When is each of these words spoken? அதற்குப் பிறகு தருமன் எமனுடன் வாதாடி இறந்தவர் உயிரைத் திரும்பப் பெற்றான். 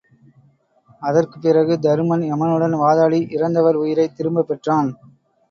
அதற்குப் 1.01 1.41
பிறகு 1.41 1.73
தருமன் 1.79 2.23
எமனுடன் 2.31 2.75
வாதாடி 2.75 3.27
இறந்தவர் 3.31 3.75
உயிரைத் 3.75 4.15
திரும்பப் 4.15 4.47
பெற்றான். 4.47 4.91